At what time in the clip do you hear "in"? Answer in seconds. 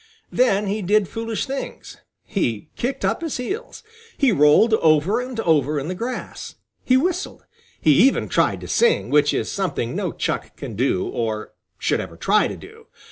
5.79-5.89